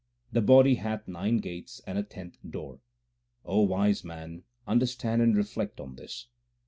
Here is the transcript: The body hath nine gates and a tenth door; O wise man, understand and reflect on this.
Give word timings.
The 0.31 0.41
body 0.41 0.73
hath 0.77 1.07
nine 1.07 1.37
gates 1.37 1.79
and 1.85 1.95
a 1.95 2.01
tenth 2.01 2.39
door; 2.49 2.79
O 3.45 3.61
wise 3.61 4.03
man, 4.03 4.41
understand 4.65 5.21
and 5.21 5.37
reflect 5.37 5.79
on 5.79 5.93
this. 5.93 6.25